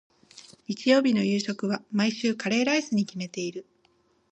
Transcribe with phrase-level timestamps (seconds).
[0.67, 3.67] 日曜日の夕食は、毎週カレーライスに決めている。